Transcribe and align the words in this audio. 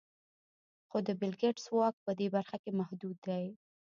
خو 0.89 0.97
د 1.07 1.09
بېل 1.19 1.33
ګېټس 1.41 1.65
واک 1.75 1.95
په 2.05 2.11
دې 2.19 2.27
برخه 2.35 2.57
کې 2.63 2.71
محدود 2.79 3.17
دی. 3.27 3.45